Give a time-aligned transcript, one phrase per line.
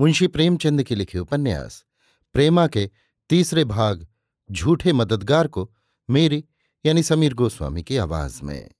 [0.00, 1.84] मुंशी प्रेमचंद के लिखे उपन्यास,
[2.32, 2.90] प्रेमा के
[3.28, 4.06] तीसरे भाग,
[4.52, 5.74] झूठे मददगार को
[6.10, 6.44] मेरी
[6.86, 8.70] यानी समीर गोस्वामी की आवाज़ में।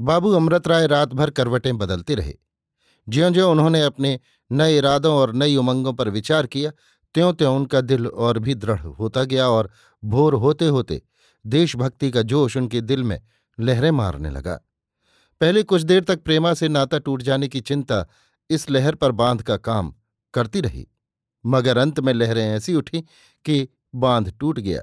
[0.00, 2.34] बाबू अमृत राय रात भर करवटें बदलते रहे।
[3.08, 4.20] ज्यो ज्यो उन्होंने अपने
[4.52, 6.72] नए इरादों और नई उमंगों पर विचार किया
[7.14, 9.70] त्यों त्यों उनका दिल और भी दृढ़ होता गया और
[10.04, 11.02] भोर होते होते
[11.46, 13.22] देशभक्ति का जोश उनके दिल में
[13.60, 14.60] लहरें मारने लगा।
[15.40, 18.08] पहले कुछ देर तक प्रेमा से नाता टूट जाने की चिंता
[18.50, 19.92] इस लहर पर बाँध का काम
[20.34, 20.86] करती रही,
[21.44, 23.00] मगर अंत में लहरें ऐसी उठी
[23.44, 24.82] कि बाँध टूट गया।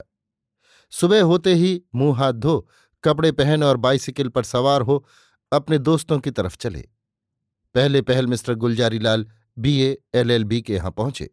[0.93, 2.67] सुबह होते ही मुँह हाथ धो,
[3.03, 5.05] कपड़े पहन और बाइसिकल पर सवार हो
[5.51, 6.81] अपने दोस्तों की तरफ़ चले।
[7.75, 9.25] पहले पहल Mister Gulzari Lal
[9.57, 9.79] B
[10.15, 11.29] L B के यहाँ पहुँचे।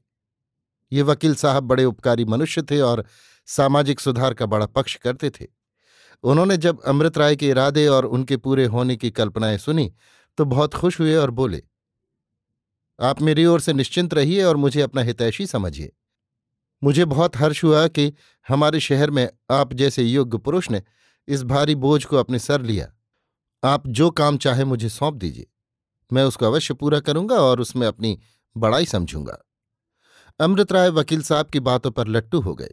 [0.93, 3.05] ये वकील साहब बड़े उपकारी मनुष्य थे और
[3.49, 5.47] सामाजिक सुधार का बड़ा पक्ष करते थे।
[6.25, 9.93] उन्होंने जब अमृत राय के इरादे और उनके पूरे होने की कल्पनाएँ सुनी
[10.39, 11.63] तो बहुत खुश हुए और बोले
[13.01, 15.93] आप मेरी ओर से निश्चिंत रहिए और मुझे अपना हितैषी समझिए।
[16.85, 18.13] मुझे बहुत हर्ष हुआ कि
[18.49, 20.83] हमारे शहर में आप जैसे योग्य पुरुष ने
[21.29, 22.93] इस भारी बोझ को अपने सर लिया।
[23.65, 25.47] आप जो काम चाहे मुझे सौंप दीजिए।
[26.13, 28.21] मैं उसको अवश्य पूरा करूँगा और उसमें अपनी
[28.57, 29.39] बड़ाई समझूँगा।
[30.41, 32.71] अमृत राय वकील साहब की बातों पर लट्टू हो गए।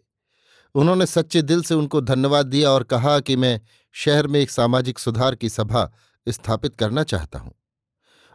[0.75, 3.61] उन्होंने सच्चे दिल से उनको धन्यवाद दिया और कहा कि मैं
[3.91, 5.93] शहर में एक सामाजिक सुधार की सभा
[6.29, 7.60] स्थापित करना चाहता हूँ।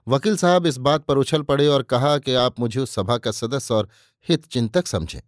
[0.07, 3.31] वकील साहब इस बात पर उछल पड़े और कहा कि आप मुझे उस सभा का
[3.31, 3.89] सदस्य और
[4.29, 5.21] हित चिंतक समझें।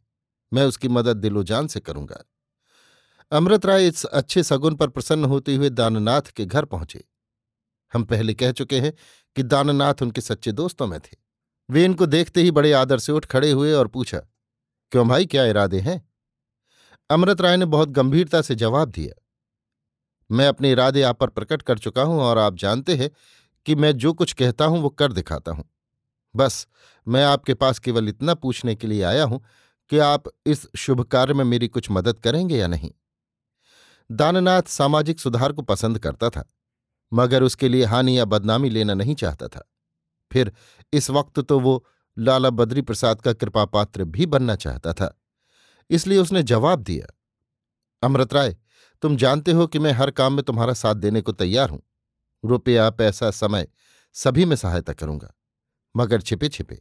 [0.52, 2.24] मैं उसकी मदद दिलोजान से करूँगा।
[3.32, 7.04] अमृत राय इस अच्छे सगुन पर प्रसन्न होते हुए दाननाथ के घर पहुँचे।
[7.92, 8.92] हम पहले कह चुके हैं
[9.36, 11.16] कि दाननाथ उनके सच्चे दोस्तों में थे।
[11.68, 14.18] वे इनको देखते ही बड़े आदर से उठ खड़े हुए और पूछा,
[14.92, 16.02] क्यों भाई, क्या इरादे हैं?
[17.10, 19.14] अमृत राय ने बहुत गंभीरता से जवाब दिया,
[20.30, 23.10] मैं अपने इरादे आप पर प्रकट कर चुका हूँ और आप जानते हैं
[23.68, 25.64] कि मैं जो कुछ कहता हूँ, वो कर दिखाता हूँ।
[26.34, 26.66] बस,
[27.06, 29.40] मैं आपके पास केवल इतना पूछने के लिए आया हूँ
[29.90, 32.90] कि आप इस शुभ कार्य में मेरी कुछ मदद करेंगे या नहीं।
[34.10, 36.44] दाननाथ सामाजिक सुधार को पसंद करता था,
[37.12, 39.68] मगर उसके लिए हानि या बदनामी लेना नहीं चाहता था।
[40.30, 40.52] फिर
[40.92, 41.84] इस वक्त तो वो
[42.16, 45.14] लाला बद्री प्रसाद का कृपा पात्र भी बनना चाहता था,
[45.90, 47.06] इसलिए उसने जवाब दिया,
[48.02, 48.56] अमृत राय,
[49.02, 51.82] तुम जानते हो कि मैं हर काम में तुम्हारा साथ देने को तैयार हूँ।
[52.44, 53.68] रुपया, पैसा, समय
[54.12, 55.34] सभी में सहायता करूँगा।
[55.94, 56.80] मगर छिपे छिपे।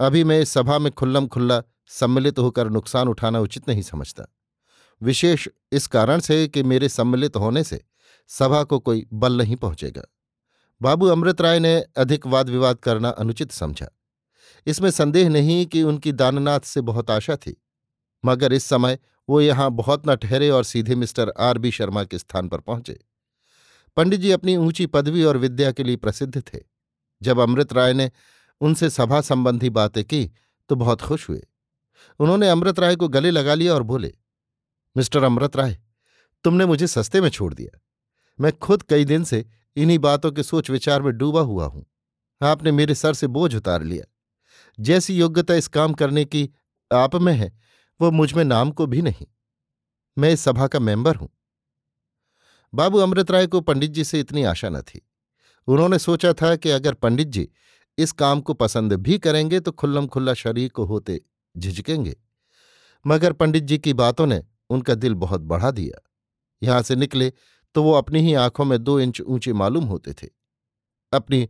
[0.00, 4.26] अभी मैं इस सभा में खुल्लम खुल्ला, सम्मिलित होकर नुकसान उठाना उचित नहीं समझता।
[5.02, 7.84] विशेष इस कारण से कि मेरे सम्मिलित होने से
[8.30, 10.02] सभा को कोई बल नहीं पहुंचेगा।
[10.80, 13.88] बाबू अमृत राय ने अधिक वाद विवाद करना अनुचित समझा।
[14.66, 17.56] इसमें संदेह नहीं कि उनकी दाननाथ से बहुत आशा थी,
[18.24, 22.18] मगर इस समय वो यहाँ बहुत न ठहरे और सीधे मिस्टर आर बी शर्मा के
[22.18, 22.98] स्थान पर पहुँचे।
[23.96, 26.58] पंडित जी अपनी ऊँची पदवी और विद्या के लिए प्रसिद्ध थे।
[27.22, 28.10] जब अमृत राय ने
[28.60, 30.30] उनसे सभा संबंधी बातें की
[30.70, 31.42] तो बहुत खुश हुए।
[32.20, 34.12] उन्होंने अमृत राय को गले लगा लिया और बोले,
[34.96, 35.78] मिस्टर अमृत राय,
[36.44, 37.78] तुमने मुझे सस्ते में छोड़ दिया।
[38.40, 39.44] मैं खुद कई दिन से
[39.76, 41.84] इन्हीं बातों के सोच विचार में डूबा हुआ हूँ।
[42.40, 44.04] आपने मेरे सर से बोझ उतार लिया।
[44.78, 46.48] जैसी योग्यता इस काम करने की
[46.92, 47.52] आप में है,
[48.00, 49.26] वो मुझमें नाम को भी नहीं।
[50.18, 51.28] मैं इस सभा का मेंबर हूँ।
[52.74, 55.00] बाबू अमृत राय को पंडित जी से इतनी आशा न थी।
[55.68, 57.48] उन्होंने सोचा था कि अगर पंडित जी
[57.98, 61.20] इस काम को पसंद भी करेंगे तो खुल्लम खुल्ला शरीक होते
[61.54, 62.16] झिझकेंगे।
[63.04, 66.00] मगर पंडित जी की बातों ने उनका दिल बहुत बढ़ा दिया।
[66.62, 67.32] यहाँ से निकले
[67.74, 70.28] तो वो अपनी ही आँखों में दो इंच ऊँचे मालूम होते थे।
[71.12, 71.48] अपनी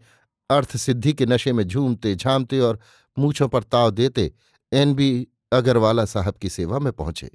[0.51, 2.79] अर्थ सिद्धि के नशे में झूमते, झामते और
[3.17, 4.33] मूछों पर ताव देते
[4.73, 7.31] एन बी अगरवाला साहब की सेवा में पहुँचे।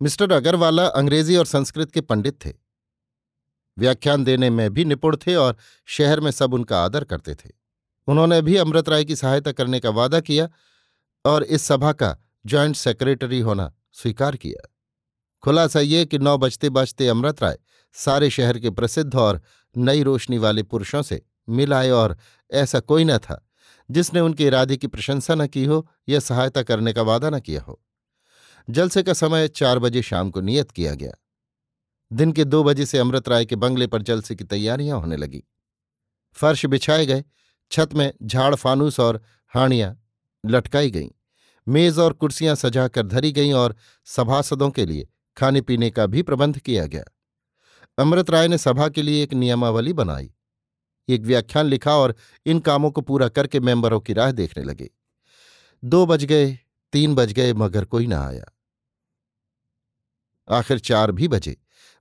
[0.00, 2.52] मिस्टर अगरवाला अंग्रेज़ी और संस्कृत के पंडित थे।
[3.78, 5.56] व्याख्यान देने में भी निपुण थे और
[5.86, 7.50] शहर में सब उनका आदर करते थे।
[8.06, 10.48] उन्होंने भी अमृत राय की सहायता करने का वादा किया
[11.24, 14.74] और इस सभा का ज्वाइंट सेक्रेटरी होना स्वीकार किया।
[15.42, 17.58] खुलासा ये कि नौ बजते बजते अमृत राय
[17.92, 19.42] सारे शहर के प्रसिद्ध और
[19.76, 22.16] नई रोशनी वाले पुरुषों से मिलाए और
[22.50, 23.46] ऐसा कोई न था
[23.90, 27.60] जिसने उनके इरादे की प्रशंसा न की हो या सहायता करने का वादा न किया
[27.60, 27.82] हो।
[28.70, 31.12] जलसे का समय चार बजे शाम को नियत किया गया।
[32.12, 35.44] दिन के दो बजे से अमृत राय के बंगले पर जलसे की तैयारियाँ होने लगी।
[36.32, 37.24] फर्श बिछाए गए,
[37.70, 40.06] छत में झाड़ फानूस और हाणियाँ
[40.46, 41.08] लटकाई गईं।
[41.68, 46.58] मेज और कुर्सियाँ सजाकर धरी गईं और सभासदों के लिए खाने पीने का भी प्रबंध
[46.58, 47.04] किया गया।
[47.98, 50.34] अमृत राय ने सभा के लिए एक नियमावली बनाई।
[51.08, 52.14] एक व्याख्यान लिखा और
[52.46, 54.90] इन कामों को पूरा करके मेंबरों की राह देखने लगे।
[55.84, 56.58] दो बज गए,
[56.92, 58.56] तीन बज गए, मगर कोई ना आया।
[60.48, 61.56] आखिर चार भी बजे।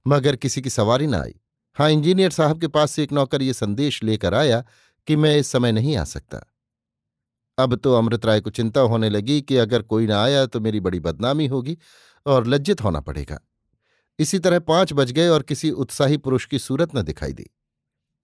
[0.06, 1.36] मगर किसी की सवारी ना आई।
[1.78, 4.64] हाँ इंजीनियर साहब के पास से एक नौकर ये संदेश लेकर आया
[5.08, 6.46] कि मैं इस समय नहीं आ सकता।
[7.58, 10.80] अब तो अमृत राय को चिंता होने लगी कि अगर कोई ना आया तो मेरी
[10.80, 11.78] बड़ी बदनामी होगी
[12.26, 13.40] और लज्जित होना पड़ेगा।
[14.20, 17.50] इसी तरह पाँच बज गए और किसी उत्साही पुरुष की सूरत न दिखाई दी।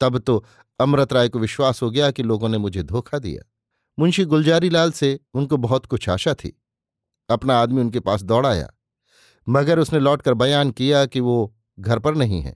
[0.01, 0.45] तब तो
[0.79, 3.43] अमृत राय को विश्वास हो गया कि लोगों ने मुझे धोखा दिया।
[3.99, 6.61] मुंशी गुलजारी लाल से उनको बहुत कुछ आशा थी।
[7.29, 8.69] अपना आदमी उनके पास दौड़ाया
[9.47, 12.55] मगर उसने लौटकर बयान किया कि वो घर पर नहीं है।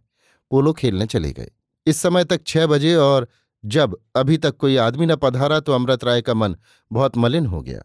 [0.51, 1.51] पोलो खेलने चले गए।
[1.87, 3.27] इस समय तक छह बजे और
[3.63, 6.55] जब अभी तक कोई आदमी न पधारा तो अमृत राय का मन
[6.91, 7.81] बहुत मलिन हो गया।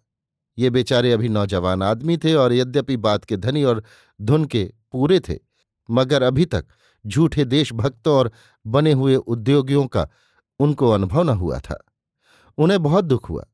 [0.59, 3.83] ये बेचारे अभी नौजवान आदमी थे और यद्यपि बात के धनी और
[4.21, 5.39] धुन के पूरे थे,
[5.91, 6.67] मगर अभी तक
[7.07, 8.31] झूठे देशभक्तों और
[8.67, 10.09] बने हुए उद्योगियों का
[10.61, 11.85] उनको अनुभव न हुआ था।
[12.59, 13.45] उन्हें बहुत दुख हुआ।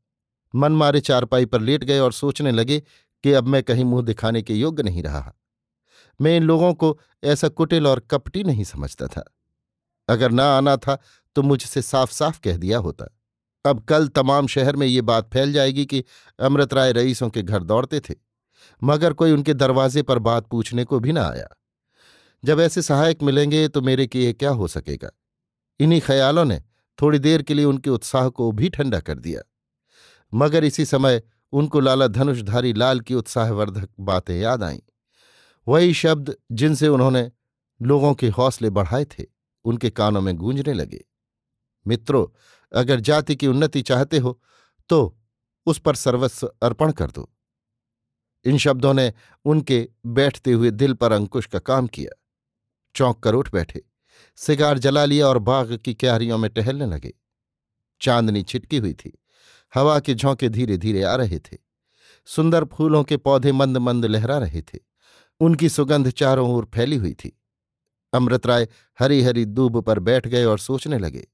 [0.54, 2.80] मन मारे चारपाई पर लेट गए और सोचने लगे
[3.24, 5.32] कि अब मैं कहीं मुँह दिखाने के योग्य नहीं रहा।
[6.20, 9.24] मैं इन लोगों को ऐसा कुटिल और कपटी नहीं समझता था।
[10.08, 10.98] अगर ना आना था
[11.36, 13.06] तो मुझसे साफ़ साफ़ कह दिया होता।
[13.64, 16.04] अब कल तमाम शहर में ये बात फैल जाएगी कि
[16.38, 18.14] अमृत राय रईसों के घर दौड़ते थे,
[18.82, 21.48] मगर कोई उनके दरवाजे पर बात पूछने को भी ना आया।
[22.44, 25.10] जब ऐसे सहायक मिलेंगे तो मेरे किए क्या हो सकेगा?
[25.80, 26.60] इन्हीं ख्यालों ने
[26.98, 29.42] थोड़ी देर के लिए उनके उत्साह को भी ठंडा कर दिया।
[30.32, 31.22] मगर इसी समय
[31.52, 34.80] उनको लाला धनुषधारी लाल की उत्साहवर्धक बातें याद आईं।
[35.70, 37.30] वही शब्द जिनसे उन्होंने
[37.80, 39.24] लोगों के हौसले बढ़ाए थे,
[39.64, 41.04] उनके कानों में गूंजने लगे।
[41.86, 42.26] मित्रों,
[42.72, 44.40] अगर जाति की उन्नति चाहते हो
[44.88, 45.16] तो
[45.66, 47.28] उस पर सर्वस्व अर्पण कर दो।
[48.44, 49.12] इन शब्दों ने
[49.44, 52.18] उनके बैठते हुए दिल पर अंकुश का काम किया।
[52.94, 53.82] चौंक कर उठ बैठे।
[54.36, 57.12] सिगार जला लिया और बाग की क्यारियों में टहलने लगे।
[58.00, 59.18] चांदनी छिटकी हुई थी।
[59.74, 61.58] हवा के झोंके धीरे धीरे आ रहे थे।
[62.26, 64.89] सुंदर फूलों के पौधे मंद मंद लहरा रहे थे।
[65.40, 67.40] उनकी सुगंध चारों ओर फैली हुई थी।
[68.12, 71.28] अमृत राय हरी हरी दूब पर बैठ गए और सोचने लगे।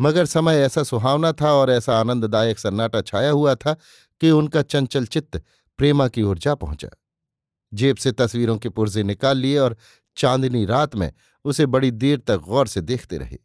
[0.00, 3.76] मगर समय ऐसा सुहावना था और ऐसा आनंददायक सन्नाटा छाया हुआ था
[4.20, 5.42] कि उनका चंचल चित्त
[5.78, 6.88] प्रेमा की ओर जा पहुँचा।
[7.74, 9.76] जेब से तस्वीरों के पुर्जे निकाल लिए और
[10.16, 11.12] चांदनी रात में
[11.44, 13.38] उसे बड़ी देर तक गौर से देखते रहे।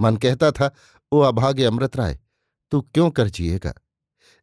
[0.00, 0.74] मन कहता था,
[1.12, 2.18] ओ अभागे अमृत राय,
[2.70, 3.74] तू क्यों कर जिएगा?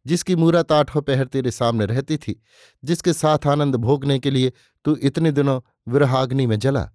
[0.05, 2.43] जिसकी मूरत आठों पहर तेरे सामने रहती थी,
[2.83, 4.53] जिसके साथ आनंद भोगने के लिए
[4.85, 6.91] तू इतने दिनों विरहाग्नि में जला।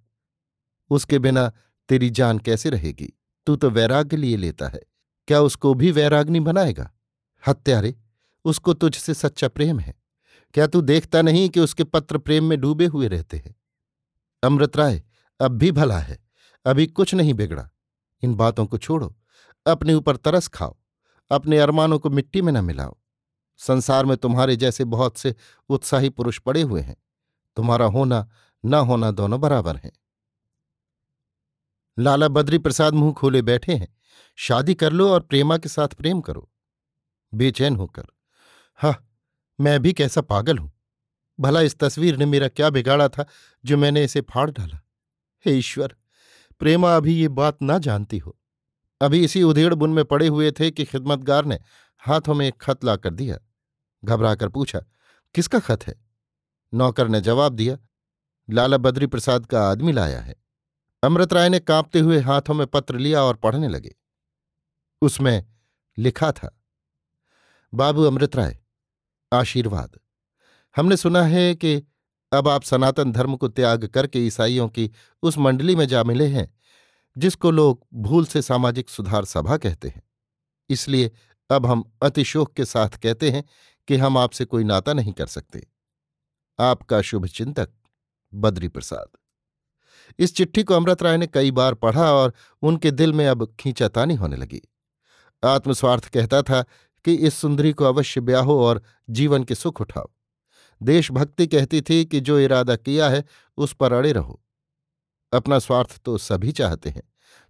[0.89, 1.51] उसके बिना
[1.89, 3.13] तेरी जान कैसे रहेगी?
[3.45, 4.79] तू तो वैराग्य लिए लेता है।
[5.27, 6.91] क्या उसको भी वैराग्नि बनाएगा?
[7.47, 7.95] हत्यारे,
[8.45, 9.95] उसको तुझसे सच्चा प्रेम है।
[10.53, 13.55] क्या तू देखता नहीं कि उसके पत्र प्रेम में डूबे हुए रहते हैं?
[14.43, 15.03] अमृत राय,
[15.41, 16.19] अब भी भला है,
[16.65, 17.69] अभी कुछ नहीं बिगड़ा।
[18.23, 19.17] इन बातों को छोड़ो,
[19.67, 20.77] अपने ऊपर तरस खाओ,
[21.31, 22.97] अपने अरमानों को मिट्टी में न मिलाओ।
[23.57, 25.35] संसार में तुम्हारे जैसे बहुत से
[25.69, 26.95] उत्साही पुरुष पड़े हुए हैं।
[27.55, 28.29] तुम्हारा होना,
[28.65, 29.91] न होना दोनों बराबर हैं।
[31.99, 33.97] लाला बद्री प्रसाद मुँह खोले बैठे हैं।
[34.35, 36.51] शादी कर लो और प्रेमा के साथ प्रेम करो।
[37.33, 38.05] बेचैन होकर,
[38.75, 38.95] हा,
[39.59, 40.71] मैं भी कैसा पागल हूँ।
[41.39, 43.25] भला इस तस्वीर ने मेरा क्या बिगाड़ा था
[43.65, 44.79] जो मैंने इसे फाड़ डाला?
[45.45, 45.95] हे ईश्वर,
[46.59, 48.37] प्रेमा, अभी ये बात ना जानती हो।
[49.01, 51.59] अभी इसी उधेड़ बुन में पड़े हुए थे कि खिदमतगार ने
[51.99, 53.37] हाथों में एक खत लाकर दिया।
[54.03, 54.79] घबराकर पूछा,
[55.35, 55.95] किसका खत है?
[56.73, 57.77] नौकर ने जवाब दिया,
[58.49, 60.35] लाला बद्री प्रसाद का आदमी लाया है।
[61.03, 63.95] अमृत राय ने कांपते हुए हाथों में पत्र लिया और पढ़ने लगे।
[65.01, 65.45] उसमें
[65.97, 66.53] लिखा था,
[67.73, 68.57] बाबू अमृत राय,
[69.31, 69.99] आशीर्वाद।
[70.75, 71.75] हमने सुना है कि
[72.31, 74.89] अब आप सनातन धर्म को त्याग करके ईसाइयों की
[75.23, 76.51] उस मंडली में जा मिले हैं,
[77.15, 80.03] जिसको लोग भूल से सामाजिक सुधार सभा कहते हैं।
[80.69, 81.11] इसलिए
[81.49, 83.43] अब हम अतिशोक के साथ कहते हैं
[83.87, 85.67] कि हम आपसे कोई नाता नहीं कर सकते।
[86.59, 87.69] आपका शुभ चिंतक,
[88.33, 89.07] बद्री प्रसाद।
[90.19, 94.15] इस चिट्ठी को अमृत राय ने कई बार पढ़ा और उनके दिल में अब खींचातानी
[94.15, 94.61] होने लगी।
[95.43, 96.61] आत्मस्वार्थ कहता था
[97.05, 100.09] कि इस सुंदरी को अवश्य ब्याहो और जीवन के सुख उठाओ।
[100.81, 103.23] देशभक्ति कहती थी कि जो इरादा किया है,
[103.57, 104.41] उस पर अड़े रहो।
[105.33, 107.03] अपना स्वार्थ तो सभी चाहते हैं,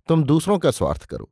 [0.08, 1.32] तुम दूसरों का स्वार्थ करो।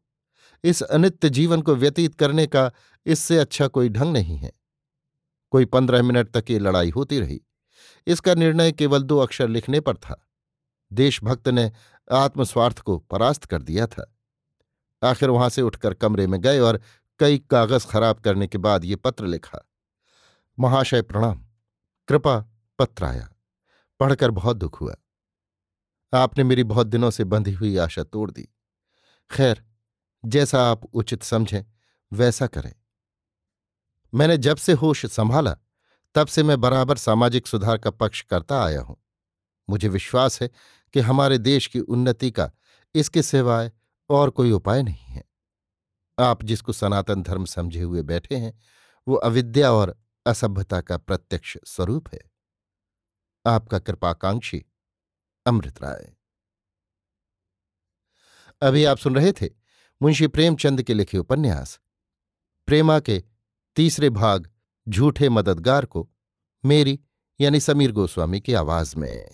[0.64, 2.72] इस अनित्य जीवन को व्यतीत करने का
[3.06, 4.52] इससे अच्छा कोई ढंग नहीं है।
[5.56, 7.42] कोई पंद्रह मिनट तक ये लड़ाई होती रही।
[8.08, 10.28] इसका निर्णय केवल दो अक्षर लिखने पर था।
[10.94, 11.72] देशभक्त ने
[12.12, 14.16] आत्मस्वार्थ को परास्त कर दिया था।
[15.04, 16.82] आखिर वहाँ से उठकर कमरे में गए और
[17.20, 19.70] कई कागज़ खराब करने के बाद ये पत्र लिखा।
[20.60, 21.46] महाशय प्रणाम।
[22.08, 22.46] कृपा
[22.80, 23.30] पत्र आया
[24.00, 24.96] पढ़कर बहुत दुख हुआ।
[26.14, 28.50] आपने मेरी बहुत दिनों से बंधी हुई आशा तोड़ दी।
[29.32, 29.64] खैर,
[30.26, 31.64] जैसा आप उचित समझें,
[32.14, 32.74] वैसा करें।
[34.16, 35.58] मैंने जब से होश संभाला,
[36.16, 39.04] तब से मैं बराबर सामाजिक सुधार का पक्ष करता आया हूँ।
[39.70, 40.50] मुझे विश्वास है
[40.94, 42.52] कि हमारे देश की उन्नति का
[42.96, 43.72] इसके सिवाय
[44.10, 45.24] और कोई उपाय नहीं है।
[46.20, 48.60] आप जिसको सनातन धर्म समझे हुए बैठे हैं,
[49.08, 52.32] वो अविद्या और असभ्यता का प्रत्यक्ष स्वरूप है।
[53.46, 54.66] आपका कृपाकांक्षी
[55.46, 56.16] अमृत राय।
[58.62, 59.50] अभी आप सुन रहे थे
[60.02, 61.80] मुंशी प्रेमचंद के लिखे उपन्यास,
[62.66, 63.24] प्रेमा के
[63.76, 64.50] तीसरे भाग
[64.90, 66.10] झूठे मददगार को
[66.66, 67.00] मेरी
[67.42, 69.30] यानी समीर गोस्वामी की आवाज़ में।